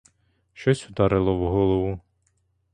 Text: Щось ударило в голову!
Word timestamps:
Щось 0.53 0.89
ударило 0.89 1.35
в 1.35 1.49
голову! 1.49 1.99